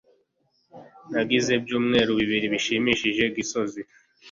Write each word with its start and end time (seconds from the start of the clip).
nagize 1.11 1.49
ibyumweru 1.59 2.11
bibiri 2.19 2.45
bishimishije 2.53 3.23
gisozi 3.37 3.81